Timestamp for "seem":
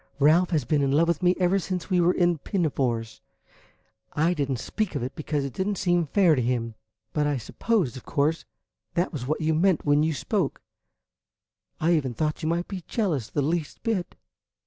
5.77-6.07